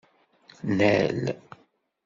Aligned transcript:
Nnal. 0.69 1.17